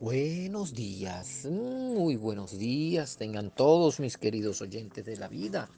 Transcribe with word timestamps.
Buenos 0.00 0.74
días, 0.74 1.44
muy 1.44 2.14
buenos 2.14 2.56
días, 2.56 3.16
tengan 3.16 3.50
todos 3.50 3.98
mis 3.98 4.16
queridos 4.16 4.60
oyentes 4.62 5.04
de 5.04 5.16
la 5.16 5.26
vida. 5.26 5.68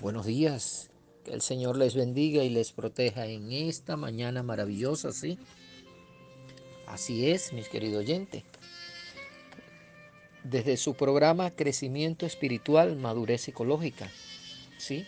Buenos 0.00 0.26
días, 0.26 0.90
que 1.24 1.30
el 1.30 1.40
Señor 1.40 1.78
les 1.78 1.94
bendiga 1.94 2.42
y 2.42 2.50
les 2.50 2.72
proteja 2.72 3.26
en 3.26 3.52
esta 3.52 3.96
mañana 3.96 4.42
maravillosa, 4.42 5.12
¿sí? 5.12 5.38
Así 6.88 7.30
es, 7.30 7.52
mis 7.52 7.68
queridos 7.68 8.00
oyentes. 8.00 8.42
Desde 10.42 10.76
su 10.76 10.94
programa 10.94 11.52
Crecimiento 11.52 12.26
Espiritual, 12.26 12.96
Madurez 12.96 13.46
Ecológica, 13.46 14.10
¿sí? 14.78 15.06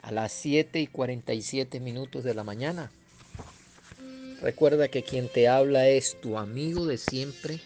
A 0.00 0.12
las 0.12 0.32
7 0.32 0.80
y 0.80 0.86
47 0.86 1.78
minutos 1.78 2.24
de 2.24 2.32
la 2.32 2.42
mañana 2.42 2.90
Recuerda 4.42 4.88
que 4.88 5.04
quien 5.04 5.28
te 5.28 5.46
habla 5.46 5.86
es 5.86 6.20
tu 6.20 6.36
amigo 6.36 6.84
de 6.84 6.98
siempre, 6.98 7.60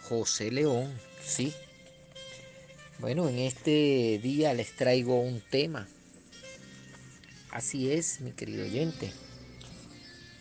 José 0.00 0.50
León, 0.50 0.90
¿sí? 1.22 1.52
Bueno, 2.98 3.28
en 3.28 3.38
este 3.38 4.18
día 4.22 4.54
les 4.54 4.74
traigo 4.74 5.20
un 5.20 5.42
tema. 5.42 5.86
Así 7.50 7.92
es, 7.92 8.22
mi 8.22 8.32
querido 8.32 8.64
oyente. 8.64 9.12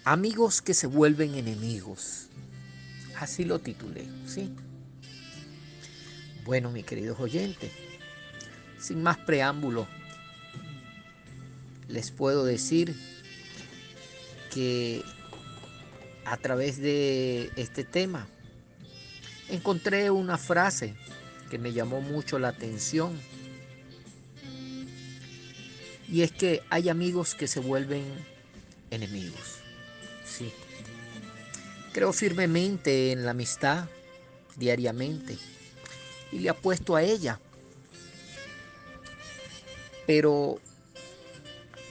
Amigos 0.05 0.61
que 0.61 0.73
se 0.73 0.87
vuelven 0.87 1.35
enemigos. 1.35 2.27
Así 3.19 3.43
lo 3.43 3.59
titulé, 3.59 4.07
¿sí? 4.25 4.55
Bueno, 6.45 6.71
mi 6.71 6.81
queridos 6.83 7.19
oyentes, 7.19 7.71
sin 8.79 9.03
más 9.03 9.17
preámbulo, 9.17 9.85
les 11.89 12.09
puedo 12.09 12.45
decir 12.45 12.95
que 14.53 15.03
a 16.31 16.37
través 16.37 16.79
de 16.79 17.51
este 17.57 17.83
tema. 17.83 18.25
Encontré 19.49 20.09
una 20.09 20.37
frase 20.37 20.95
que 21.49 21.57
me 21.57 21.73
llamó 21.73 21.99
mucho 21.99 22.39
la 22.39 22.47
atención. 22.47 23.19
Y 26.07 26.21
es 26.21 26.31
que 26.31 26.63
hay 26.69 26.87
amigos 26.87 27.35
que 27.35 27.47
se 27.47 27.59
vuelven 27.59 28.05
enemigos. 28.91 29.57
Sí. 30.25 30.53
Creo 31.91 32.13
firmemente 32.13 33.11
en 33.11 33.25
la 33.25 33.31
amistad 33.31 33.89
diariamente 34.55 35.37
y 36.31 36.39
le 36.39 36.49
apuesto 36.49 36.95
a 36.95 37.03
ella. 37.03 37.41
Pero 40.07 40.61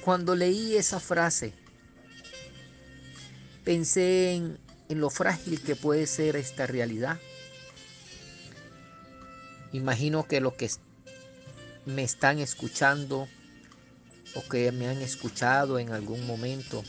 cuando 0.03 0.35
leí 0.35 0.77
esa 0.77 0.99
frase, 0.99 1.53
Pensé 3.71 4.33
en, 4.33 4.59
lo 4.89 5.11
frágil 5.11 5.63
que 5.63 5.77
puede 5.77 6.09
ser 6.09 6.35
esta 6.35 6.67
realidad. 6.67 7.21
Imagino 9.71 10.27
que 10.27 10.41
los 10.41 10.55
que 10.55 10.69
me 11.87 12.03
están 12.03 12.41
escuchando 12.41 13.29
o 14.35 14.49
que 14.49 14.73
me 14.73 14.89
han 14.89 15.01
escuchado 15.01 15.79
en 15.79 15.93
algún 15.93 16.27
momento, 16.27 16.83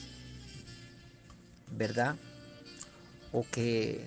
¿verdad? 1.69 2.15
O 3.31 3.45
que 3.45 4.03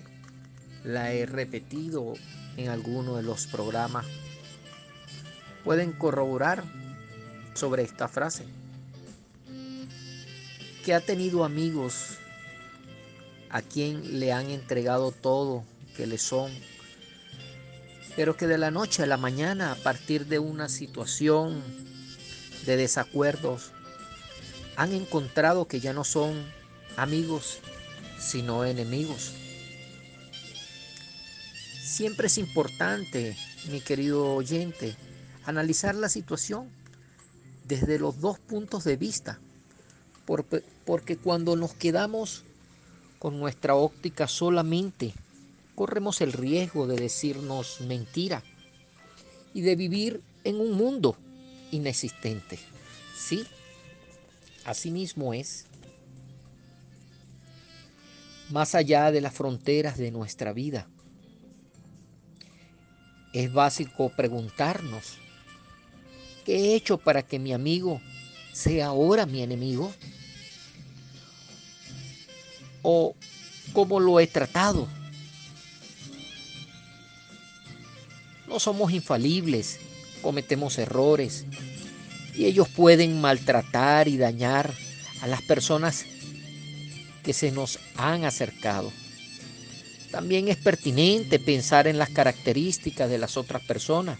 la 0.82 1.12
he 1.12 1.26
repetido 1.26 2.14
en 2.56 2.70
alguno 2.70 3.14
de 3.14 3.22
los 3.22 3.46
programas, 3.46 4.04
pueden 5.62 5.92
corroborar 5.92 6.64
sobre 7.54 7.84
esta 7.84 8.08
frase. 8.08 8.46
Que 10.84 10.92
ha 10.92 11.00
tenido 11.00 11.44
amigos 11.44 12.18
a 13.54 13.62
quien 13.62 14.18
le 14.18 14.32
han 14.32 14.50
entregado 14.50 15.12
todo 15.12 15.62
que 15.96 16.08
le 16.08 16.18
son, 16.18 16.50
pero 18.16 18.36
que 18.36 18.48
de 18.48 18.58
la 18.58 18.72
noche 18.72 19.04
a 19.04 19.06
la 19.06 19.16
mañana, 19.16 19.70
a 19.70 19.76
partir 19.76 20.26
de 20.26 20.40
una 20.40 20.68
situación 20.68 21.62
de 22.66 22.76
desacuerdos, 22.76 23.70
han 24.74 24.92
encontrado 24.92 25.68
que 25.68 25.78
ya 25.78 25.92
no 25.92 26.02
son 26.02 26.44
amigos, 26.96 27.60
sino 28.18 28.64
enemigos. 28.64 29.34
Siempre 31.80 32.26
es 32.26 32.38
importante, 32.38 33.36
mi 33.70 33.80
querido 33.80 34.34
oyente, 34.34 34.96
analizar 35.44 35.94
la 35.94 36.08
situación 36.08 36.68
desde 37.68 38.00
los 38.00 38.18
dos 38.20 38.40
puntos 38.40 38.82
de 38.82 38.96
vista, 38.96 39.38
porque 40.24 41.16
cuando 41.18 41.54
nos 41.54 41.72
quedamos 41.74 42.42
con 43.24 43.40
nuestra 43.40 43.74
óptica 43.74 44.28
solamente, 44.28 45.14
corremos 45.74 46.20
el 46.20 46.34
riesgo 46.34 46.86
de 46.86 46.96
decirnos 46.96 47.80
mentira 47.80 48.42
y 49.54 49.62
de 49.62 49.76
vivir 49.76 50.20
en 50.44 50.60
un 50.60 50.72
mundo 50.72 51.16
inexistente. 51.70 52.58
Sí, 53.16 53.46
así 54.66 54.90
mismo 54.90 55.32
es. 55.32 55.64
Más 58.50 58.74
allá 58.74 59.10
de 59.10 59.22
las 59.22 59.32
fronteras 59.32 59.96
de 59.96 60.10
nuestra 60.10 60.52
vida, 60.52 60.86
es 63.32 63.50
básico 63.50 64.10
preguntarnos, 64.14 65.16
¿qué 66.44 66.56
he 66.56 66.74
hecho 66.74 66.98
para 66.98 67.22
que 67.22 67.38
mi 67.38 67.54
amigo 67.54 68.02
sea 68.52 68.88
ahora 68.88 69.24
mi 69.24 69.40
enemigo? 69.42 69.94
O 72.84 73.16
cómo 73.72 73.98
lo 73.98 74.20
he 74.20 74.28
tratado. 74.28 74.86
No 78.46 78.60
somos 78.60 78.92
infalibles, 78.92 79.80
cometemos 80.22 80.78
errores 80.78 81.44
y 82.36 82.44
ellos 82.44 82.68
pueden 82.68 83.20
maltratar 83.20 84.06
y 84.06 84.16
dañar 84.16 84.72
a 85.22 85.26
las 85.26 85.42
personas 85.42 86.04
que 87.24 87.32
se 87.32 87.50
nos 87.50 87.80
han 87.96 88.24
acercado. 88.24 88.92
También 90.12 90.46
es 90.46 90.56
pertinente 90.56 91.40
pensar 91.40 91.88
en 91.88 91.98
las 91.98 92.10
características 92.10 93.10
de 93.10 93.18
las 93.18 93.36
otras 93.36 93.62
personas 93.62 94.18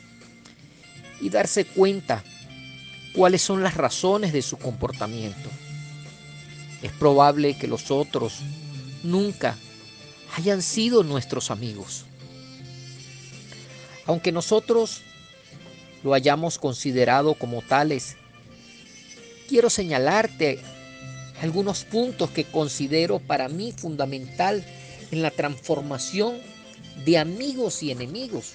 y 1.21 1.29
darse 1.29 1.67
cuenta 1.67 2.25
cuáles 3.15 3.43
son 3.43 3.63
las 3.63 3.77
razones 3.77 4.33
de 4.33 4.43
su 4.43 4.57
comportamiento. 4.57 5.51
Es 6.85 6.93
probable 6.93 7.57
que 7.57 7.67
los 7.67 7.91
otros 7.91 8.41
nunca 9.03 9.57
hayan 10.37 10.61
sido 10.61 11.03
nuestros 11.03 11.51
amigos. 11.51 12.05
Aunque 14.05 14.33
nosotros 14.33 15.01
lo 16.03 16.13
hayamos 16.13 16.59
considerado 16.59 17.37
como 17.37 17.63
tales, 17.63 18.17
quiero 19.49 19.71
señalarte 19.71 20.61
algunos 21.41 21.85
puntos 21.85 22.29
que 22.29 22.45
considero 22.45 23.19
para 23.19 23.49
mí 23.49 23.73
fundamental 23.73 24.63
en 25.11 25.23
la 25.23 25.31
transformación 25.31 26.37
de 27.07 27.17
amigos 27.17 27.83
y 27.83 27.93
enemigos. 27.93 28.53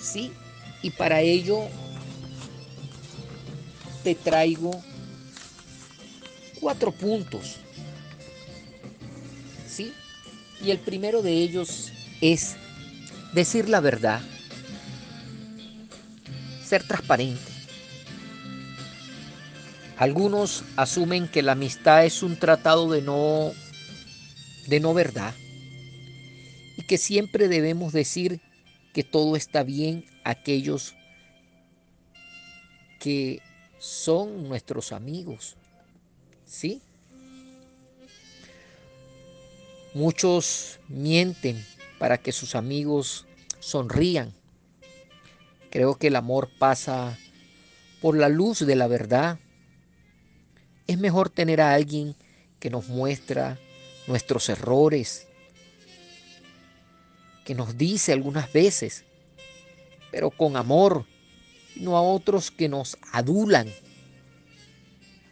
Sí, 0.00 0.30
y 0.80 0.90
para 0.90 1.22
ello 1.22 1.64
te 4.04 4.14
traigo 4.14 4.80
cuatro 6.60 6.92
puntos. 6.92 7.56
¿Sí? 9.66 9.92
Y 10.62 10.70
el 10.70 10.78
primero 10.78 11.22
de 11.22 11.32
ellos 11.32 11.92
es 12.20 12.56
decir 13.32 13.68
la 13.68 13.80
verdad, 13.80 14.20
ser 16.64 16.86
transparente. 16.86 17.40
Algunos 19.96 20.64
asumen 20.76 21.28
que 21.28 21.42
la 21.42 21.52
amistad 21.52 22.04
es 22.04 22.22
un 22.22 22.38
tratado 22.38 22.90
de 22.90 23.02
no 23.02 23.52
de 24.66 24.80
no 24.80 24.94
verdad 24.94 25.34
y 26.76 26.82
que 26.82 26.96
siempre 26.96 27.48
debemos 27.48 27.92
decir 27.92 28.40
que 28.94 29.04
todo 29.04 29.36
está 29.36 29.62
bien 29.62 30.04
aquellos 30.24 30.94
que 32.98 33.42
son 33.78 34.48
nuestros 34.48 34.92
amigos. 34.92 35.56
¿Sí? 36.50 36.82
Muchos 39.94 40.80
mienten 40.88 41.64
para 42.00 42.18
que 42.18 42.32
sus 42.32 42.56
amigos 42.56 43.24
sonrían. 43.60 44.34
Creo 45.70 45.94
que 45.94 46.08
el 46.08 46.16
amor 46.16 46.50
pasa 46.58 47.16
por 48.02 48.16
la 48.16 48.28
luz 48.28 48.66
de 48.66 48.74
la 48.74 48.88
verdad. 48.88 49.38
Es 50.88 50.98
mejor 50.98 51.30
tener 51.30 51.60
a 51.60 51.72
alguien 51.72 52.16
que 52.58 52.68
nos 52.68 52.88
muestra 52.88 53.56
nuestros 54.08 54.48
errores, 54.48 55.28
que 57.44 57.54
nos 57.54 57.78
dice 57.78 58.12
algunas 58.12 58.52
veces, 58.52 59.04
pero 60.10 60.32
con 60.32 60.56
amor, 60.56 61.06
no 61.76 61.96
a 61.96 62.02
otros 62.02 62.50
que 62.50 62.68
nos 62.68 62.98
adulan 63.12 63.68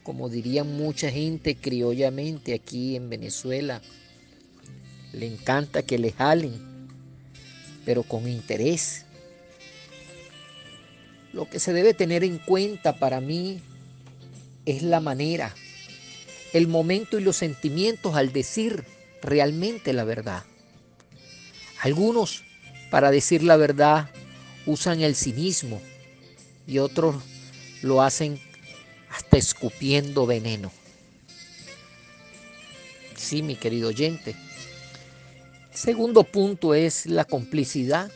como 0.03 0.29
dirían 0.29 0.77
mucha 0.77 1.11
gente 1.11 1.56
criollamente 1.56 2.55
aquí 2.55 2.97
en 2.97 3.11
Venezuela, 3.11 3.83
le 5.12 5.27
encanta 5.27 5.83
que 5.83 5.99
le 5.99 6.12
jalen, 6.12 6.89
pero 7.85 8.03
con 8.03 8.29
interés. 8.29 9.05
Lo 11.33 11.49
que 11.49 11.61
se 11.61 11.73
debe 11.73 11.95
tener 11.95 12.25
en 12.25 12.39
cuenta 12.39 12.99
para 12.99 13.21
mí 13.21 13.61
es 14.65 14.83
la 14.83 15.00
manera, 15.00 15.55
el 16.53 16.69
momento 16.69 17.19
y 17.19 17.23
los 17.23 17.37
sentimientos 17.37 18.15
al 18.17 18.33
decir 18.33 18.85
realmente 19.23 19.93
la 19.93 20.05
verdad. 20.05 20.45
Algunos, 21.81 22.45
para 22.91 23.11
decir 23.11 23.43
la 23.43 23.56
verdad, 23.56 24.11
usan 24.67 25.00
el 25.00 25.15
cinismo 25.15 25.81
y 26.67 26.79
otros 26.79 27.17
lo 27.83 28.03
hacen 28.03 28.41
hasta 29.10 29.37
escupiendo 29.37 30.26
veneno. 30.26 30.72
Sí, 33.16 33.43
mi 33.43 33.56
querido 33.56 33.88
oyente. 33.88 34.34
Segundo 35.72 36.25
punto 36.25 36.75
es 36.75 37.06
la 37.06 37.25
complicidad. 37.25 38.10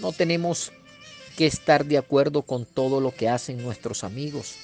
No 0.00 0.12
tenemos 0.12 0.72
que 1.36 1.46
estar 1.46 1.84
de 1.84 1.98
acuerdo 1.98 2.42
con 2.42 2.66
todo 2.66 3.00
lo 3.00 3.14
que 3.14 3.28
hacen 3.28 3.62
nuestros 3.62 4.04
amigos. 4.04 4.56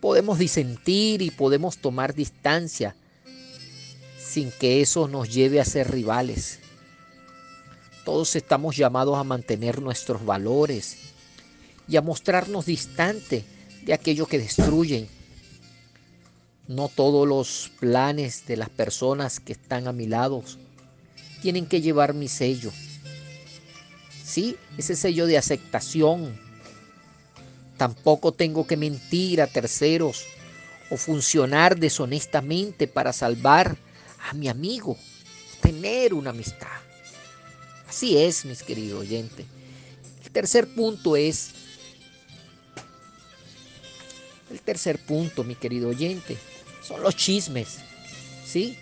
Podemos 0.00 0.38
disentir 0.38 1.22
y 1.22 1.30
podemos 1.30 1.78
tomar 1.78 2.14
distancia 2.14 2.96
sin 4.18 4.50
que 4.50 4.80
eso 4.80 5.08
nos 5.08 5.32
lleve 5.32 5.60
a 5.60 5.64
ser 5.64 5.90
rivales. 5.90 6.60
Todos 8.04 8.34
estamos 8.34 8.76
llamados 8.76 9.16
a 9.16 9.24
mantener 9.24 9.80
nuestros 9.80 10.24
valores 10.24 11.11
y 11.88 11.96
a 11.96 12.02
mostrarnos 12.02 12.66
distante 12.66 13.44
de 13.84 13.92
aquello 13.92 14.26
que 14.26 14.38
destruyen. 14.38 15.08
No 16.68 16.88
todos 16.88 17.26
los 17.26 17.70
planes 17.80 18.46
de 18.46 18.56
las 18.56 18.70
personas 18.70 19.40
que 19.40 19.52
están 19.52 19.88
a 19.88 19.92
mi 19.92 20.06
lado 20.06 20.42
tienen 21.42 21.66
que 21.66 21.80
llevar 21.80 22.14
mi 22.14 22.28
sello. 22.28 22.70
Sí, 24.24 24.56
ese 24.78 24.96
sello 24.96 25.26
de 25.26 25.36
aceptación. 25.36 26.38
Tampoco 27.76 28.32
tengo 28.32 28.66
que 28.66 28.76
mentir 28.76 29.42
a 29.42 29.48
terceros 29.48 30.24
o 30.88 30.96
funcionar 30.96 31.78
deshonestamente 31.78 32.86
para 32.86 33.12
salvar 33.12 33.76
a 34.30 34.34
mi 34.34 34.48
amigo, 34.48 34.96
tener 35.60 36.14
una 36.14 36.30
amistad. 36.30 36.68
Así 37.88 38.16
es, 38.16 38.44
mis 38.44 38.62
queridos 38.62 39.00
oyentes. 39.00 39.46
El 40.24 40.30
tercer 40.30 40.68
punto 40.68 41.16
es, 41.16 41.50
tercer 44.62 44.98
punto, 44.98 45.44
mi 45.44 45.54
querido 45.54 45.90
oyente, 45.90 46.36
son 46.82 47.02
los 47.02 47.16
chismes, 47.16 47.78
¿sí? 48.44 48.76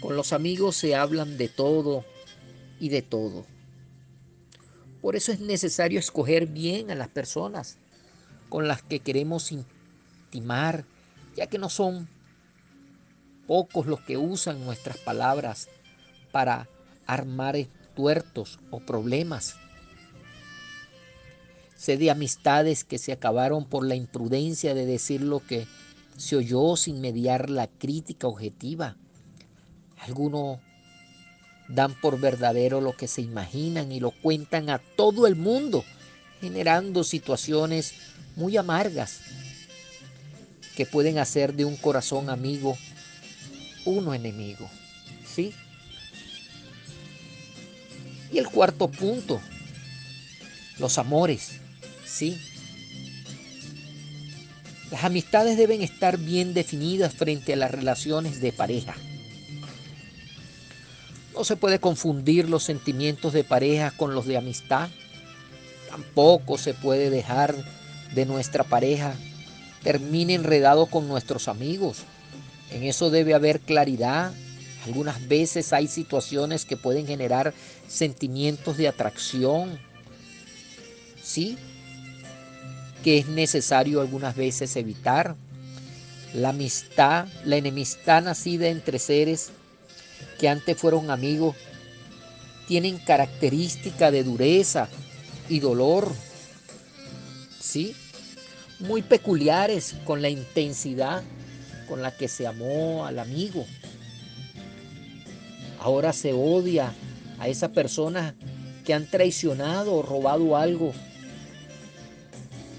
Con 0.00 0.16
los 0.16 0.32
amigos 0.32 0.76
se 0.76 0.94
hablan 0.94 1.36
de 1.36 1.48
todo 1.48 2.04
y 2.78 2.88
de 2.88 3.02
todo. 3.02 3.44
Por 5.02 5.16
eso 5.16 5.32
es 5.32 5.40
necesario 5.40 5.98
escoger 5.98 6.46
bien 6.46 6.90
a 6.90 6.94
las 6.94 7.08
personas 7.08 7.78
con 8.48 8.68
las 8.68 8.82
que 8.82 9.00
queremos 9.00 9.52
intimar, 9.52 10.84
ya 11.36 11.46
que 11.46 11.58
no 11.58 11.70
son 11.70 12.08
pocos 13.46 13.86
los 13.86 14.00
que 14.00 14.16
usan 14.16 14.64
nuestras 14.64 14.98
palabras 14.98 15.68
para 16.32 16.68
armar 17.06 17.56
tuertos 17.94 18.58
o 18.70 18.80
problemas. 18.80 19.56
Sé 21.80 21.96
de 21.96 22.10
amistades 22.10 22.84
que 22.84 22.98
se 22.98 23.10
acabaron 23.10 23.64
por 23.64 23.86
la 23.86 23.94
imprudencia 23.94 24.74
de 24.74 24.84
decir 24.84 25.22
lo 25.22 25.40
que 25.40 25.66
se 26.18 26.36
oyó 26.36 26.76
sin 26.76 27.00
mediar 27.00 27.48
la 27.48 27.68
crítica 27.68 28.28
objetiva. 28.28 28.98
Algunos 29.96 30.58
dan 31.70 31.98
por 31.98 32.20
verdadero 32.20 32.82
lo 32.82 32.94
que 32.94 33.08
se 33.08 33.22
imaginan 33.22 33.92
y 33.92 33.98
lo 33.98 34.10
cuentan 34.10 34.68
a 34.68 34.76
todo 34.78 35.26
el 35.26 35.36
mundo, 35.36 35.82
generando 36.42 37.02
situaciones 37.02 37.94
muy 38.36 38.58
amargas 38.58 39.22
que 40.76 40.84
pueden 40.84 41.16
hacer 41.16 41.54
de 41.54 41.64
un 41.64 41.76
corazón 41.78 42.28
amigo 42.28 42.76
uno 43.86 44.12
enemigo. 44.12 44.68
¿Sí? 45.24 45.54
Y 48.30 48.36
el 48.36 48.48
cuarto 48.48 48.86
punto, 48.88 49.40
los 50.78 50.98
amores. 50.98 51.60
¿Sí? 52.10 52.40
Las 54.90 55.04
amistades 55.04 55.56
deben 55.56 55.82
estar 55.82 56.18
bien 56.18 56.52
definidas 56.52 57.14
frente 57.14 57.52
a 57.52 57.56
las 57.56 57.70
relaciones 57.70 58.40
de 58.40 58.52
pareja. 58.52 58.96
No 61.34 61.44
se 61.44 61.56
puede 61.56 61.78
confundir 61.78 62.48
los 62.48 62.64
sentimientos 62.64 63.32
de 63.32 63.44
pareja 63.44 63.92
con 63.92 64.14
los 64.14 64.26
de 64.26 64.36
amistad. 64.36 64.88
Tampoco 65.88 66.58
se 66.58 66.74
puede 66.74 67.10
dejar 67.10 67.54
de 68.14 68.26
nuestra 68.26 68.64
pareja 68.64 69.14
termine 69.82 70.34
enredado 70.34 70.86
con 70.86 71.08
nuestros 71.08 71.48
amigos 71.48 72.04
en 72.70 72.84
eso 72.84 73.10
debe 73.10 73.34
haber 73.34 73.60
claridad. 73.60 74.32
Algunas 74.86 75.28
veces 75.28 75.72
hay 75.72 75.88
situaciones 75.88 76.64
que 76.64 76.76
pueden 76.76 77.06
generar 77.06 77.52
sentimientos 77.88 78.76
de 78.76 78.88
atracción. 78.88 79.78
¿Sí? 81.22 81.58
Que 83.02 83.18
es 83.18 83.28
necesario 83.28 84.00
algunas 84.00 84.36
veces 84.36 84.76
evitar. 84.76 85.36
La 86.34 86.50
amistad, 86.50 87.26
la 87.44 87.56
enemistad 87.56 88.22
nacida 88.22 88.68
entre 88.68 88.98
seres 88.98 89.50
que 90.38 90.48
antes 90.48 90.76
fueron 90.76 91.10
amigos, 91.10 91.56
tienen 92.66 92.98
característica 92.98 94.10
de 94.10 94.24
dureza 94.24 94.88
y 95.48 95.60
dolor. 95.60 96.12
¿Sí? 97.60 97.94
Muy 98.78 99.02
peculiares 99.02 99.96
con 100.04 100.22
la 100.22 100.28
intensidad 100.28 101.22
con 101.90 102.00
la 102.00 102.16
que 102.16 102.28
se 102.28 102.46
amó 102.46 103.04
al 103.04 103.18
amigo. 103.18 103.66
Ahora 105.80 106.12
se 106.12 106.32
odia 106.32 106.94
a 107.40 107.48
esa 107.48 107.72
persona 107.72 108.36
que 108.84 108.94
han 108.94 109.10
traicionado 109.10 109.94
o 109.94 110.02
robado 110.02 110.56
algo 110.56 110.92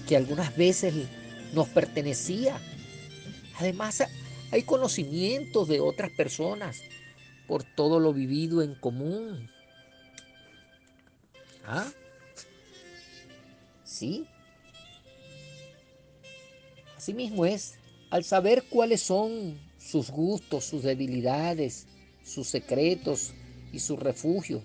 que 0.06 0.16
algunas 0.16 0.56
veces 0.56 0.94
nos 1.52 1.68
pertenecía. 1.68 2.60
Además, 3.58 4.02
hay 4.50 4.62
conocimientos 4.62 5.68
de 5.68 5.80
otras 5.80 6.10
personas 6.10 6.80
por 7.46 7.64
todo 7.64 8.00
lo 8.00 8.12
vivido 8.12 8.62
en 8.62 8.74
común. 8.74 9.50
¿Ah? 11.64 11.90
Sí. 13.84 14.26
Así 16.96 17.14
mismo 17.14 17.44
es. 17.46 17.74
Al 18.10 18.24
saber 18.24 18.64
cuáles 18.68 19.02
son 19.02 19.58
sus 19.78 20.10
gustos, 20.10 20.64
sus 20.64 20.82
debilidades, 20.82 21.86
sus 22.24 22.48
secretos 22.48 23.32
y 23.72 23.80
su 23.80 23.96
refugio, 23.96 24.62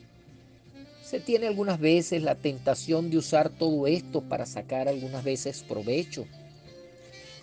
se 1.08 1.22
tiene 1.22 1.48
algunas 1.48 1.80
veces 1.80 2.22
la 2.22 2.36
tentación 2.36 3.10
de 3.10 3.18
usar 3.18 3.50
todo 3.50 3.88
esto 3.88 4.20
para 4.20 4.46
sacar 4.46 4.90
algunas 4.90 5.24
veces 5.24 5.64
provecho. 5.64 6.28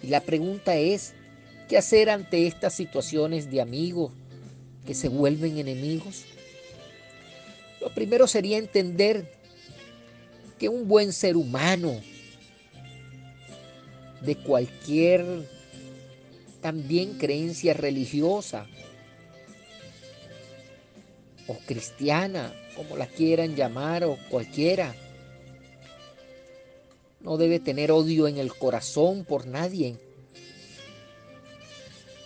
Y 0.03 0.09
la 0.09 0.21
pregunta 0.21 0.77
es, 0.77 1.15
¿qué 1.67 1.79
hacer 1.79 2.11
ante 2.11 2.47
estas 2.47 2.75
situaciones 2.75 3.51
de 3.51 3.63
amigos 3.63 4.13
que 4.85 4.93
se 4.93 5.09
vuelven 5.09 5.57
enemigos? 5.57 6.25
Lo 7.81 7.89
primero 7.95 8.27
sería 8.27 8.59
entender 8.59 9.33
que 10.59 10.69
un 10.69 10.87
buen 10.87 11.15
ser 11.15 11.35
humano 11.35 12.03
de 14.21 14.37
cualquier 14.37 15.25
también 16.61 17.17
creencia 17.17 17.73
religiosa 17.73 18.67
o 21.47 21.55
cristiana, 21.67 22.55
como 22.77 22.97
la 22.97 23.07
quieran 23.07 23.55
llamar, 23.55 24.05
o 24.05 24.19
cualquiera. 24.31 24.95
No 27.21 27.37
debe 27.37 27.61
tener 27.61 27.91
odio 27.91 28.29
en 28.29 28.39
el 28.39 28.55
corazón 28.55 29.25
por 29.25 29.47
nadie. 29.47 29.99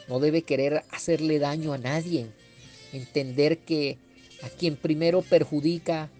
No 0.09 0.21
debe 0.21 0.43
querer 0.43 0.85
hacerle 0.91 1.39
daño 1.39 1.73
a 1.73 1.79
nadie. 1.79 2.27
Entender 2.93 3.59
que 3.59 3.99
a 4.43 4.49
quien 4.49 4.77
primero 4.77 5.23
perjudica 5.23 6.11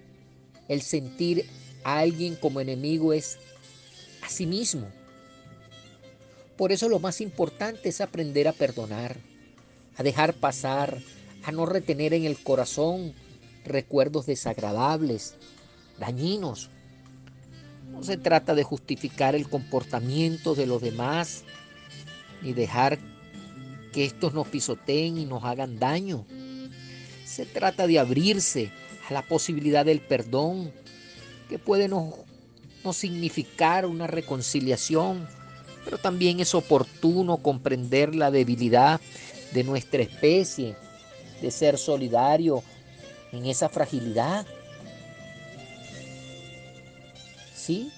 el 0.69 0.83
sentir 0.83 1.47
a 1.85 1.99
alguien 1.99 2.37
como 2.37 2.61
enemigo 2.61 3.13
es 3.13 3.39
a 4.23 4.29
sí 4.29 4.47
mismo. 4.47 4.89
Por 6.57 6.73
eso 6.73 6.89
lo 6.89 6.99
más 6.99 7.21
importante 7.21 7.89
es 7.89 8.01
aprender 8.01 8.49
a 8.49 8.53
perdonar, 8.53 9.17
a 9.97 10.03
dejar 10.03 10.35
pasar, 10.35 10.99
a 11.49 11.53
no 11.53 11.65
retener 11.65 12.13
en 12.13 12.25
el 12.25 12.37
corazón 12.37 13.15
recuerdos 13.65 14.27
desagradables, 14.27 15.35
dañinos. 15.99 16.69
No 17.91 18.03
se 18.03 18.19
trata 18.19 18.55
de 18.55 18.65
justificar 18.65 19.35
el 19.35 19.49
comportamiento 19.49 20.55
de 20.55 20.67
los 20.67 20.83
demás 20.83 21.45
ni 22.43 22.53
dejar 22.53 22.99
que 23.95 24.05
estos 24.05 24.35
nos 24.35 24.47
pisoteen 24.49 25.17
y 25.17 25.25
nos 25.25 25.43
hagan 25.43 25.79
daño. 25.79 26.27
Se 27.25 27.47
trata 27.47 27.87
de 27.87 27.99
abrirse 27.99 28.71
a 29.09 29.15
la 29.15 29.23
posibilidad 29.23 29.87
del 29.87 30.03
perdón, 30.03 30.71
que 31.49 31.59
puede 31.59 31.89
no, 31.89 32.13
no 32.85 32.93
significar 32.93 33.87
una 33.87 34.07
reconciliación, 34.07 35.27
pero 35.83 35.97
también 35.97 36.41
es 36.41 36.55
oportuno 36.55 37.39
comprender 37.39 38.15
la 38.15 38.31
debilidad 38.31 39.01
de 39.55 39.65
nuestra 39.65 40.03
especie, 40.03 40.77
de 41.41 41.51
ser 41.51 41.79
solidario 41.79 42.63
en 43.33 43.47
esa 43.47 43.69
fragilidad. 43.69 44.47
¿Sí? 47.55 47.93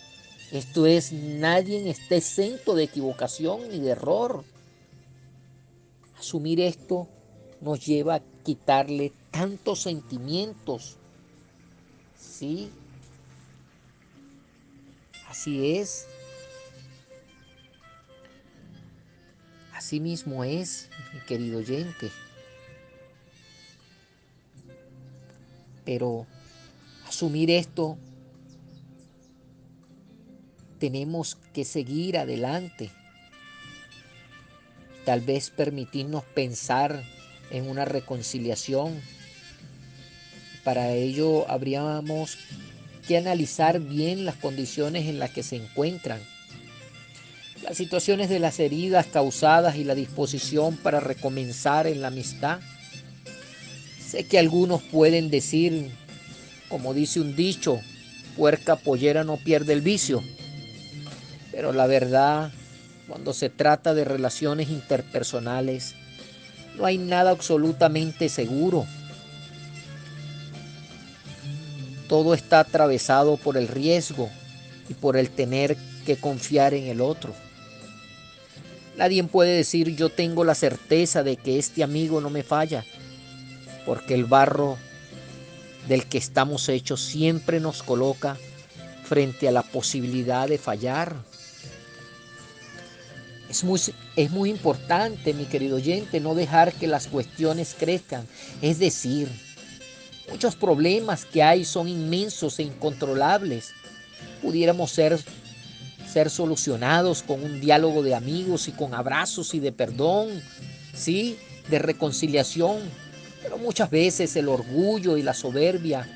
Esto 0.53 0.87
es, 0.87 1.13
nadie 1.13 1.89
está 1.89 2.17
exento 2.17 2.75
de 2.75 2.85
equivocación 2.85 3.69
ni 3.71 3.79
de 3.79 3.91
error. 3.91 4.45
Asumir 6.19 6.61
esto 6.61 7.09
nos 7.61 7.87
lleva 7.87 8.17
a 8.17 8.23
quitarle 8.43 9.13
tantos 9.31 9.83
sentimientos. 9.83 10.97
¿Sí? 12.19 12.71
Así 15.29 15.77
es. 15.77 16.07
Así 19.73 20.01
mismo 20.01 20.43
es, 20.43 20.91
mi 21.15 21.21
querido 21.21 21.59
oyente. 21.59 22.11
Pero 25.91 26.25
asumir 27.09 27.51
esto 27.51 27.99
tenemos 30.79 31.37
que 31.53 31.65
seguir 31.65 32.17
adelante. 32.17 32.93
Tal 35.05 35.21
vez 35.21 35.51
permitirnos 35.51 36.23
pensar 36.23 37.03
en 37.51 37.69
una 37.69 37.87
reconciliación. 37.87 39.03
Para 40.63 40.93
ello 40.93 41.51
habríamos 41.51 42.39
que 43.09 43.17
analizar 43.17 43.81
bien 43.81 44.25
las 44.25 44.37
condiciones 44.37 45.09
en 45.09 45.19
las 45.19 45.31
que 45.31 45.43
se 45.43 45.57
encuentran, 45.57 46.21
las 47.65 47.77
situaciones 47.77 48.29
de 48.29 48.39
las 48.39 48.61
heridas 48.61 49.07
causadas 49.07 49.75
y 49.75 49.83
la 49.83 49.97
disposición 49.97 50.77
para 50.77 51.01
recomenzar 51.01 51.89
en 51.89 52.01
la 52.01 52.09
amistad. 52.09 52.61
Sé 54.11 54.25
que 54.25 54.41
algunos 54.41 54.83
pueden 54.83 55.31
decir, 55.31 55.89
como 56.69 56.95
dice 56.95 57.21
un 57.21 57.37
dicho, 57.37 57.79
puerca 58.37 58.75
pollera 58.75 59.23
no 59.23 59.37
pierde 59.37 59.73
el 59.73 59.83
vicio. 59.83 60.21
Pero 61.53 61.73
la 61.73 61.87
verdad, 61.87 62.51
cuando 63.07 63.33
se 63.33 63.51
trata 63.51 63.95
de 63.95 64.05
relaciones 64.05 64.69
interpersonales, 64.69 65.95
no 66.77 66.87
hay 66.87 66.99
nada 66.99 67.31
absolutamente 67.31 68.29
seguro. 68.29 68.85
Todo 72.09 72.35
está 72.35 72.59
atravesado 72.59 73.37
por 73.37 73.57
el 73.57 73.69
riesgo 73.69 74.29
y 74.89 74.95
por 74.95 75.17
el 75.17 75.31
tener 75.31 75.77
que 76.05 76.17
confiar 76.17 76.75
en 76.75 76.89
el 76.89 77.01
otro. 77.01 77.33
Nadie 78.97 79.23
puede 79.23 79.55
decir 79.55 79.95
yo 79.95 80.09
tengo 80.09 80.43
la 80.43 80.57
certeza 80.57 81.23
de 81.23 81.37
que 81.37 81.61
este 81.61 81.85
amigo 81.85 82.21
no 82.21 82.29
me 82.29 82.43
falla, 82.43 82.85
porque 83.87 84.15
el 84.15 84.25
barro 84.25 84.79
del 85.89 86.07
que 86.07 86.19
estamos 86.19 86.69
hechos 86.69 87.01
siempre 87.01 87.61
nos 87.61 87.83
coloca 87.83 88.37
frente 89.05 89.49
a 89.49 89.53
la 89.53 89.63
posibilidad 89.63 90.49
de 90.49 90.57
fallar. 90.59 91.17
Es 93.49 93.65
muy, 93.65 93.81
es 94.15 94.31
muy 94.31 94.51
importante, 94.51 95.35
mi 95.35 95.47
querido 95.47 95.77
oyente, 95.77 96.21
no 96.21 96.37
dejar 96.37 96.73
que 96.73 96.87
las 96.87 97.09
cuestiones 97.09 97.75
crezcan. 97.77 98.25
Es 98.63 98.79
decir, 98.79 99.29
muchos 100.31 100.55
problemas 100.55 101.25
que 101.25 101.43
hay 101.43 101.65
son 101.65 101.89
inmensos 101.89 102.61
e 102.61 102.63
incontrolables. 102.63 103.73
Pudiéramos 104.41 104.93
ser, 104.93 105.19
ser 106.09 106.31
solucionados 106.31 107.25
con 107.25 107.43
un 107.43 107.61
diálogo 107.61 108.05
de 108.05 108.15
amigos 108.15 108.69
y 108.69 108.73
con 108.73 108.95
abrazos 108.95 109.55
y 109.55 109.59
de 109.59 109.73
perdón, 109.73 110.41
¿sí? 110.95 111.37
De 111.69 111.81
reconciliación. 111.81 112.79
Pero 113.43 113.59
muchas 113.59 113.91
veces 113.91 114.37
el 114.37 114.49
orgullo 114.49 115.17
y 115.17 115.23
la 115.23 115.35
soberbia 115.35 116.09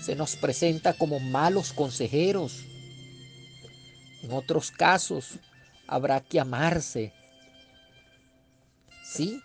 se 0.00 0.16
nos 0.16 0.36
presenta 0.36 0.92
como 0.92 1.20
malos 1.20 1.72
consejeros. 1.72 2.64
En 4.22 4.32
otros 4.32 4.70
casos, 4.70 5.38
habrá 5.86 6.20
que 6.20 6.40
amarse. 6.40 7.12
¿Sí? 9.04 9.40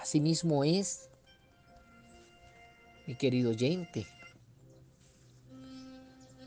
Así 0.00 0.20
mismo 0.20 0.64
es, 0.64 1.08
mi 3.06 3.14
querido 3.14 3.50
oyente. 3.50 4.06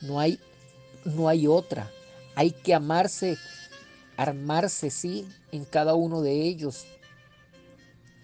No 0.01 0.19
hay, 0.19 0.39
no 1.05 1.27
hay 1.27 1.47
otra. 1.47 1.89
Hay 2.35 2.51
que 2.51 2.73
amarse, 2.73 3.37
armarse, 4.17 4.89
sí, 4.89 5.27
en 5.51 5.65
cada 5.65 5.95
uno 5.95 6.21
de 6.21 6.41
ellos. 6.41 6.85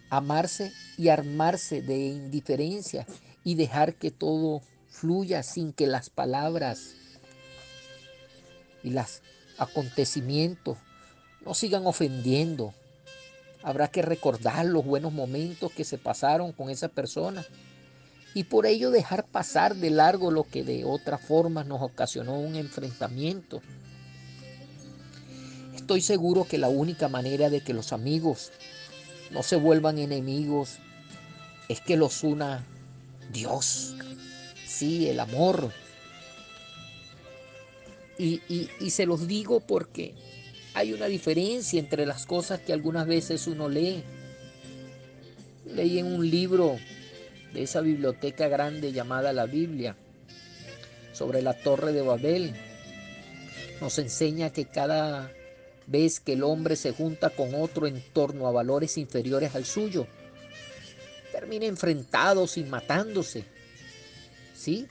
Amarse 0.09 0.71
y 0.97 1.09
armarse 1.09 1.81
de 1.81 1.97
indiferencia 1.97 3.05
y 3.43 3.55
dejar 3.55 3.95
que 3.95 4.11
todo 4.11 4.61
fluya 4.89 5.43
sin 5.43 5.73
que 5.73 5.87
las 5.87 6.09
palabras 6.09 6.95
y 8.83 8.89
las 8.91 9.21
acontecimientos 9.57 10.77
no 11.45 11.53
sigan 11.53 11.85
ofendiendo. 11.85 12.73
Habrá 13.63 13.89
que 13.89 14.01
recordar 14.01 14.65
los 14.65 14.85
buenos 14.85 15.13
momentos 15.13 15.71
que 15.71 15.83
se 15.83 15.97
pasaron 15.97 16.51
con 16.51 16.69
esa 16.69 16.87
persona 16.87 17.45
y 18.33 18.43
por 18.43 18.65
ello 18.65 18.91
dejar 18.91 19.25
pasar 19.25 19.75
de 19.75 19.89
largo 19.89 20.31
lo 20.31 20.43
que 20.43 20.63
de 20.63 20.85
otra 20.85 21.17
forma 21.17 21.63
nos 21.63 21.81
ocasionó 21.81 22.39
un 22.39 22.55
enfrentamiento. 22.55 23.61
Estoy 25.75 26.01
seguro 26.01 26.45
que 26.45 26.57
la 26.57 26.69
única 26.69 27.07
manera 27.07 27.49
de 27.49 27.61
que 27.61 27.73
los 27.73 27.93
amigos 27.93 28.51
no 29.31 29.43
se 29.43 29.55
vuelvan 29.55 29.97
enemigos 29.97 30.77
es 31.69 31.81
que 31.81 31.97
los 31.97 32.23
una 32.23 32.65
Dios. 33.31 33.95
Sí, 34.65 35.09
el 35.09 35.19
amor, 35.19 35.71
y, 38.19 38.89
se 38.89 39.05
los 39.05 39.27
digo 39.27 39.59
porque 39.59 40.15
hay 40.73 40.93
una 40.93 41.05
diferencia 41.05 41.79
entre 41.79 42.05
las 42.05 42.25
cosas 42.25 42.59
que 42.59 42.73
algunas 42.73 43.07
veces 43.07 43.47
uno 43.47 43.69
lee. 43.69 44.03
Leí 45.65 45.99
en 45.99 46.07
un 46.07 46.29
libro 46.29 46.77
de 47.53 47.63
esa 47.63 47.81
biblioteca 47.81 48.47
grande 48.47 48.91
llamada 48.91 49.33
la 49.33 49.45
Biblia 49.45 49.95
sobre 51.13 51.41
la 51.41 51.53
torre 51.53 51.91
de 51.91 52.01
Babel. 52.01 52.55
Nos 53.81 53.97
enseña 53.99 54.51
que 54.51 54.65
cada 54.65 55.31
vez 55.87 56.19
que 56.19 56.33
el 56.33 56.43
hombre 56.43 56.75
se 56.75 56.91
junta 56.91 57.29
con 57.29 57.55
otro 57.55 57.87
en 57.87 58.03
torno 58.13 58.47
a 58.47 58.51
valores 58.51 58.97
inferiores 58.97 59.55
al 59.55 59.65
suyo, 59.65 60.07
termina 61.31 61.65
enfrentados 61.65 62.57
y 62.57 62.63
matándose. 62.63 63.45
¿Sí? 64.53 64.87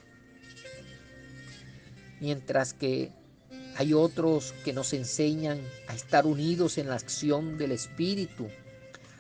mientras 2.21 2.73
que 2.73 3.11
hay 3.77 3.93
otros 3.93 4.55
que 4.65 4.73
nos 4.73 4.93
enseñan 4.93 5.61
a 5.89 5.95
estar 5.95 6.27
unidos 6.27 6.79
en 6.79 6.89
la 6.89 6.95
acción 6.95 7.59
del 7.59 7.73
Espíritu, 7.73 8.49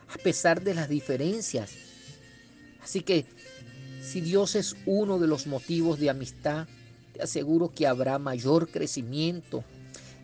a 0.08 0.18
pesar 0.18 0.62
de 0.62 0.74
las 0.74 0.88
diferencias. 0.88 1.72
Así 2.82 3.02
que 3.02 3.26
si 4.00 4.20
Dios 4.20 4.54
es 4.54 4.76
uno 4.86 5.18
de 5.18 5.26
los 5.26 5.46
motivos 5.46 5.98
de 5.98 6.10
amistad, 6.10 6.66
te 7.12 7.22
aseguro 7.22 7.72
que 7.74 7.86
habrá 7.86 8.18
mayor 8.18 8.68
crecimiento 8.70 9.64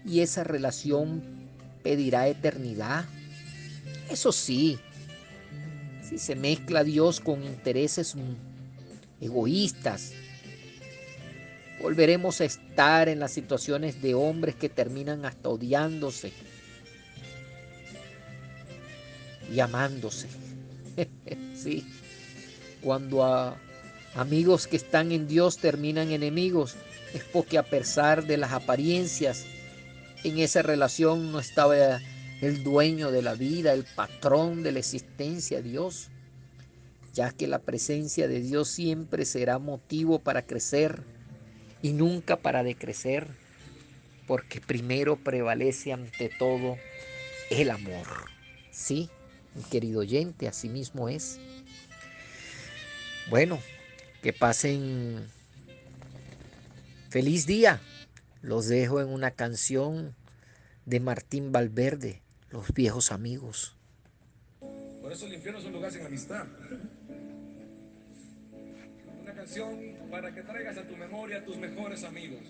y 0.04 0.20
esa 0.20 0.44
relación 0.44 1.41
pedirá 1.82 2.28
eternidad. 2.28 3.04
Eso 4.10 4.32
sí, 4.32 4.78
si 6.02 6.18
se 6.18 6.34
mezcla 6.36 6.84
Dios 6.84 7.20
con 7.20 7.42
intereses 7.44 8.14
egoístas, 9.20 10.12
Volveremos 11.82 12.40
a 12.40 12.44
estar 12.44 13.08
en 13.08 13.18
las 13.18 13.32
situaciones 13.32 14.00
de 14.00 14.14
hombres 14.14 14.54
que 14.54 14.68
terminan 14.68 15.24
hasta 15.24 15.48
odiándose 15.48 16.32
y 19.52 19.58
amándose. 19.58 20.28
sí, 21.56 21.84
cuando 22.82 23.24
a 23.24 23.56
amigos 24.14 24.68
que 24.68 24.76
están 24.76 25.10
en 25.10 25.26
Dios 25.26 25.58
terminan 25.58 26.12
enemigos, 26.12 26.76
es 27.14 27.24
porque 27.24 27.58
a 27.58 27.64
pesar 27.64 28.26
de 28.26 28.36
las 28.36 28.52
apariencias, 28.52 29.44
en 30.24 30.38
esa 30.38 30.62
relación 30.62 31.32
no 31.32 31.40
estaba 31.40 32.00
el 32.40 32.62
dueño 32.64 33.10
de 33.10 33.22
la 33.22 33.34
vida, 33.34 33.72
el 33.72 33.84
patrón 33.84 34.62
de 34.62 34.72
la 34.72 34.78
existencia, 34.80 35.62
Dios, 35.62 36.08
ya 37.14 37.30
que 37.30 37.46
la 37.46 37.60
presencia 37.60 38.28
de 38.28 38.40
Dios 38.40 38.68
siempre 38.68 39.24
será 39.24 39.58
motivo 39.58 40.18
para 40.18 40.42
crecer 40.42 41.02
y 41.82 41.92
nunca 41.92 42.36
para 42.36 42.62
decrecer, 42.62 43.28
porque 44.26 44.60
primero 44.60 45.16
prevalece 45.16 45.92
ante 45.92 46.28
todo 46.28 46.76
el 47.50 47.70
amor. 47.70 48.06
Sí, 48.70 49.10
mi 49.54 49.62
querido 49.62 50.00
oyente, 50.00 50.48
así 50.48 50.68
mismo 50.68 51.08
es. 51.08 51.38
Bueno, 53.28 53.60
que 54.22 54.32
pasen 54.32 55.26
feliz 57.10 57.46
día. 57.46 57.80
Los 58.42 58.66
dejo 58.66 59.00
en 59.00 59.08
una 59.08 59.30
canción 59.30 60.16
de 60.84 60.98
Martín 60.98 61.52
Valverde, 61.52 62.22
Los 62.50 62.74
viejos 62.74 63.12
amigos. 63.12 63.76
Por 65.00 65.12
eso 65.12 65.26
el 65.26 65.34
infierno 65.34 65.60
es 65.60 65.66
un 65.66 65.72
lugar 65.72 65.92
sin 65.92 66.04
amistad. 66.04 66.42
Una 69.22 69.32
canción 69.32 69.70
para 70.10 70.34
que 70.34 70.42
traigas 70.42 70.76
a 70.76 70.82
tu 70.82 70.96
memoria 70.96 71.38
a 71.38 71.44
tus 71.44 71.56
mejores 71.56 72.02
amigos. 72.02 72.40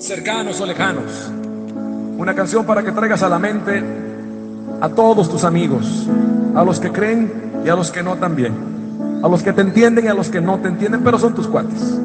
Cercanos 0.00 0.58
o 0.58 0.64
lejanos. 0.64 1.30
Una 2.16 2.34
canción 2.34 2.64
para 2.64 2.82
que 2.82 2.92
traigas 2.92 3.22
a 3.22 3.28
la 3.28 3.38
mente 3.38 3.82
a 4.80 4.88
todos 4.88 5.30
tus 5.30 5.44
amigos, 5.44 6.08
a 6.54 6.64
los 6.64 6.80
que 6.80 6.90
creen 6.90 7.30
y 7.66 7.68
a 7.68 7.74
los 7.74 7.90
que 7.92 8.02
no 8.02 8.16
también, 8.16 8.54
a 9.22 9.28
los 9.28 9.42
que 9.42 9.52
te 9.52 9.60
entienden 9.60 10.06
y 10.06 10.08
a 10.08 10.14
los 10.14 10.30
que 10.30 10.40
no 10.40 10.58
te 10.58 10.68
entienden, 10.68 11.04
pero 11.04 11.18
son 11.18 11.34
tus 11.34 11.46
cuates 11.46 12.00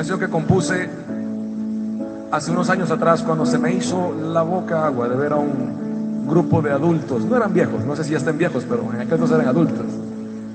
canción 0.00 0.18
que 0.18 0.28
compuse 0.28 0.88
hace 2.32 2.50
unos 2.50 2.70
años 2.70 2.90
atrás 2.90 3.22
cuando 3.22 3.44
se 3.44 3.58
me 3.58 3.74
hizo 3.74 4.14
la 4.32 4.40
boca 4.40 4.86
agua 4.86 5.10
de 5.10 5.14
ver 5.14 5.34
a 5.34 5.36
un 5.36 6.26
grupo 6.26 6.62
de 6.62 6.72
adultos, 6.72 7.26
no 7.26 7.36
eran 7.36 7.52
viejos, 7.52 7.84
no 7.84 7.94
sé 7.94 8.04
si 8.04 8.12
ya 8.12 8.16
están 8.16 8.38
viejos, 8.38 8.64
pero 8.66 8.80
en 8.94 9.02
aquel 9.02 9.12
entonces 9.12 9.36
eran 9.36 9.48
adultos, 9.48 9.84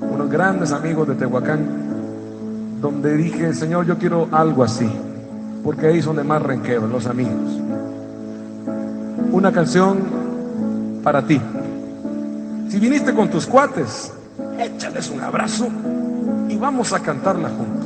unos 0.02 0.32
grandes 0.32 0.72
amigos 0.72 1.08
de 1.10 1.14
Tehuacán, 1.14 1.64
donde 2.82 3.16
dije, 3.18 3.54
Señor, 3.54 3.86
yo 3.86 4.00
quiero 4.00 4.28
algo 4.32 4.64
así, 4.64 4.90
porque 5.64 5.90
ahí 5.90 6.02
son 6.02 6.16
de 6.16 6.24
más 6.24 6.42
renqueros, 6.42 6.90
los 6.90 7.06
amigos. 7.06 7.62
Una 9.32 9.52
canción 9.52 10.00
para 11.04 11.22
ti. 11.22 11.40
Si 12.70 12.80
viniste 12.80 13.14
con 13.14 13.30
tus 13.30 13.46
cuates, 13.46 14.12
échales 14.58 15.12
un 15.12 15.22
abrazo 15.22 15.68
y 16.50 16.58
vamos 16.58 16.94
a 16.94 17.00
cantarla 17.00 17.50
juntos. 17.50 17.85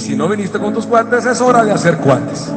Si 0.00 0.16
no 0.16 0.28
viniste 0.28 0.58
con 0.58 0.72
tus 0.72 0.86
cuates, 0.86 1.26
es 1.26 1.40
hora 1.40 1.64
de 1.64 1.72
hacer 1.72 1.98
cuates. 1.98 2.52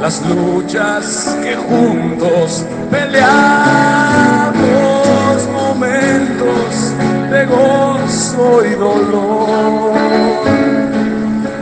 Las 0.00 0.22
luchas 0.26 1.36
que 1.42 1.56
juntos 1.56 2.64
peleamos, 2.90 4.56
momentos 5.52 6.94
de 7.30 7.46
gozo 7.46 8.64
y 8.64 8.74
dolor 8.74 9.92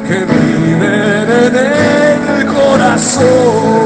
que 0.06 0.18
viven 0.24 1.28
en 1.30 2.28
el 2.40 2.46
corazón. 2.46 3.76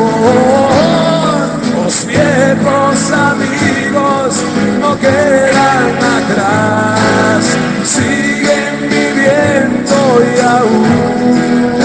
Viejos 2.07 3.13
amigos 3.13 4.43
no 4.81 4.99
quedan 4.99 5.97
atrás, 6.19 7.45
siguen 7.85 8.75
viviendo 8.89 9.97
y 10.25 10.41
aún 10.41 11.80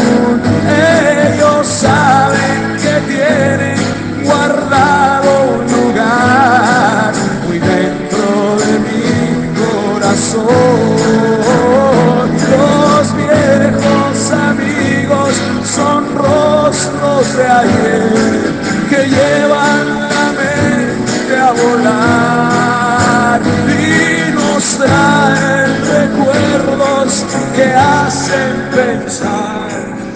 que 27.55 27.63
hacen 27.63 28.69
pensar 28.71 29.69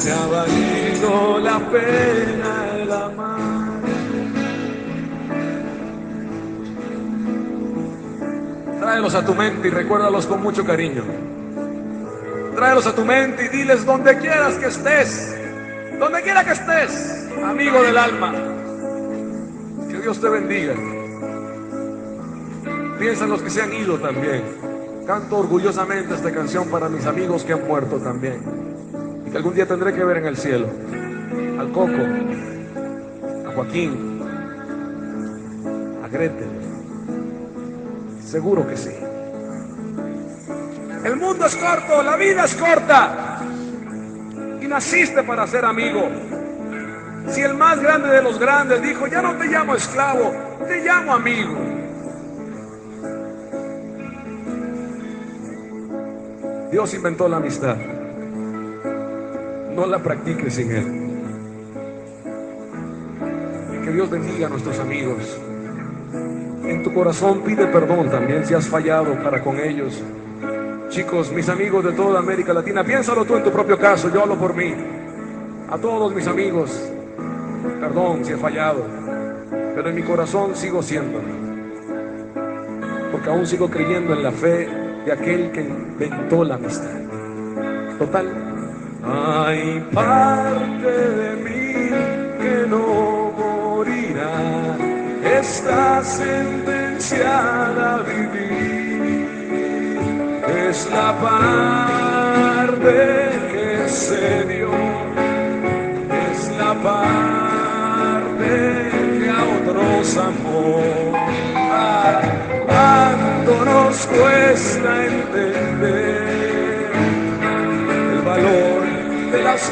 que 0.03 0.11
ha 0.11 0.25
valido 0.27 1.39
la 1.39 1.59
pena 1.71 2.77
el 2.77 2.91
amar. 2.91 3.79
Tráelos 8.79 9.15
a 9.15 9.25
tu 9.25 9.35
mente 9.35 9.67
y 9.67 9.71
recuérdalos 9.71 10.25
con 10.25 10.41
mucho 10.41 10.65
cariño. 10.65 11.03
Tráelos 12.55 12.87
a 12.87 12.95
tu 12.95 13.05
mente 13.05 13.45
y 13.45 13.57
diles 13.57 13.85
donde 13.85 14.17
quieras 14.17 14.55
que 14.55 14.67
estés, 14.67 15.37
donde 15.97 16.21
quiera 16.21 16.43
que 16.43 16.51
estés, 16.51 17.29
amigo 17.45 17.81
del 17.83 17.97
alma. 17.97 18.33
Que 19.89 20.01
Dios 20.01 20.19
te 20.19 20.27
bendiga. 20.27 20.73
Piensa 22.99 23.23
en 23.23 23.29
los 23.29 23.41
que 23.41 23.49
se 23.49 23.61
han 23.61 23.73
ido 23.73 23.97
también. 23.97 24.78
Canto 25.09 25.39
orgullosamente 25.39 26.13
esta 26.13 26.31
canción 26.31 26.69
para 26.69 26.87
mis 26.87 27.03
amigos 27.07 27.43
que 27.43 27.53
han 27.53 27.67
muerto 27.67 27.97
también. 27.97 28.43
Y 29.25 29.31
que 29.31 29.37
algún 29.37 29.55
día 29.55 29.65
tendré 29.65 29.91
que 29.91 30.05
ver 30.05 30.17
en 30.17 30.27
el 30.27 30.37
cielo. 30.37 30.67
Al 31.57 31.71
Coco, 31.71 32.05
a 33.47 33.51
Joaquín, 33.55 34.21
a 36.03 36.07
Gretel. 36.09 36.51
Seguro 38.23 38.67
que 38.67 38.77
sí. 38.77 38.91
El 41.03 41.15
mundo 41.15 41.43
es 41.47 41.55
corto, 41.55 42.03
la 42.03 42.15
vida 42.15 42.45
es 42.45 42.53
corta. 42.53 43.41
Y 44.61 44.67
naciste 44.67 45.23
para 45.23 45.47
ser 45.47 45.65
amigo. 45.65 46.07
Si 47.29 47.41
el 47.41 47.55
más 47.55 47.79
grande 47.79 48.09
de 48.09 48.21
los 48.21 48.37
grandes 48.37 48.79
dijo, 48.83 49.07
ya 49.07 49.23
no 49.23 49.35
te 49.37 49.47
llamo 49.47 49.73
esclavo, 49.73 50.35
te 50.67 50.83
llamo 50.83 51.15
amigo. 51.15 51.68
Dios 56.71 56.93
inventó 56.93 57.27
la 57.27 57.37
amistad. 57.37 57.75
No 59.75 59.87
la 59.87 59.97
practiques 59.97 60.53
sin 60.53 60.71
Él. 60.71 60.85
Y 63.73 63.85
que 63.85 63.91
Dios 63.91 64.09
bendiga 64.09 64.45
a 64.45 64.49
nuestros 64.51 64.77
amigos. 64.79 65.39
En 66.63 66.83
tu 66.83 66.93
corazón 66.93 67.41
pide 67.41 67.65
perdón 67.65 68.11
también 68.11 68.45
si 68.45 68.53
has 68.53 68.67
fallado 68.67 69.15
para 69.23 69.43
con 69.43 69.59
ellos. 69.59 70.03
Chicos, 70.89 71.31
mis 71.31 71.49
amigos 71.49 71.83
de 71.85 71.93
toda 71.93 72.19
América 72.19 72.53
Latina, 72.53 72.83
piénsalo 72.83 73.25
tú 73.25 73.35
en 73.35 73.43
tu 73.43 73.51
propio 73.51 73.77
caso, 73.79 74.11
yo 74.13 74.21
hablo 74.21 74.35
por 74.35 74.53
mí. 74.53 74.75
A 75.71 75.77
todos 75.79 76.13
mis 76.13 76.27
amigos, 76.27 76.87
perdón 77.79 78.23
si 78.23 78.33
he 78.33 78.37
fallado, 78.37 78.85
pero 79.73 79.89
en 79.89 79.95
mi 79.95 80.03
corazón 80.03 80.55
sigo 80.55 80.83
siendo. 80.83 81.19
Porque 83.11 83.29
aún 83.29 83.47
sigo 83.47 83.69
creyendo 83.69 84.13
en 84.13 84.21
la 84.21 84.31
fe 84.31 84.78
de 85.05 85.11
aquel 85.11 85.51
que 85.51 85.61
inventó 85.61 86.43
la 86.43 86.55
amistad. 86.55 86.89
Total. 87.97 88.27
Hay 89.03 89.79
parte 89.93 90.91
de 91.21 91.35
mí 91.37 91.89
que 92.41 92.65
no 92.67 93.31
morirá, 93.37 94.77
está 95.39 96.03
sentenciada 96.03 97.95
a 97.95 98.01
vivir. 98.03 99.27
Es 100.67 100.89
la 100.91 101.13
parte 101.19 102.91
que 103.51 103.89
se 103.89 104.43
dio, 104.45 104.71
es 106.31 106.51
la 106.57 106.73
parte 106.75 108.51
que 109.19 109.29
a 109.29 109.41
otros 109.61 110.17
amó 110.17 110.88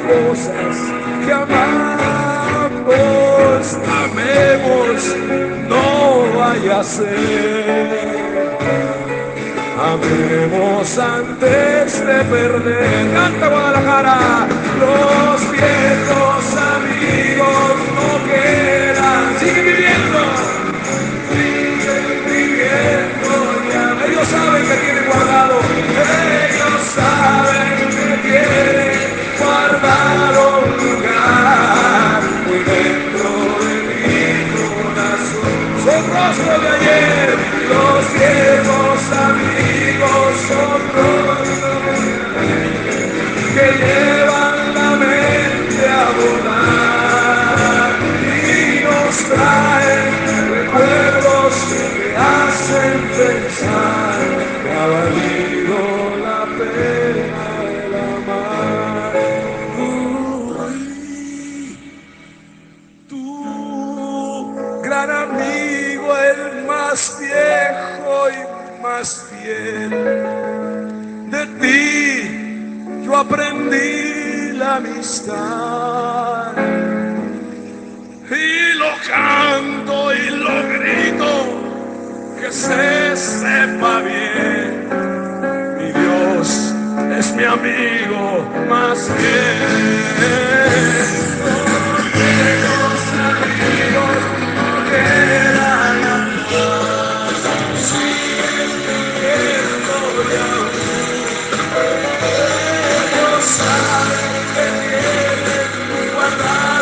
cosas 0.08 0.76
que 1.26 1.32
amamos, 1.32 2.88
amemos, 4.04 5.00
no 5.70 5.86
vaya 6.38 6.80
a 6.80 6.84
ser. 6.84 8.08
Amemos 9.80 10.98
antes 10.98 12.06
de 12.06 12.18
perder. 12.24 13.14
Canta 13.14 13.48
Guadalajara, 13.48 14.20
los 14.80 15.52
viejos 15.52 16.47
más 68.98 69.26
fiel. 69.30 69.92
De 71.30 71.46
ti 71.62 73.06
yo 73.06 73.16
aprendí 73.16 74.54
la 74.58 74.78
amistad. 74.78 76.54
Y 78.30 78.74
lo 78.82 78.92
canto 79.08 80.14
y 80.14 80.30
lo 80.46 80.56
grito, 80.74 81.30
que 82.40 82.52
se 82.52 83.16
sepa 83.16 83.94
bien. 84.02 84.90
Mi 85.78 85.90
Dios 86.00 86.48
es 87.20 87.36
mi 87.36 87.44
amigo 87.44 88.22
más 88.68 88.98
fiel. 89.16 90.08
No 91.46 91.56
amigos, 92.08 93.00
amigos, 93.36 94.18